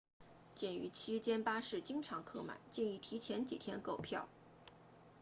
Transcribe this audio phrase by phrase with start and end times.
[0.55, 4.27] 鉴于区间巴士经常客满建议提前几天购票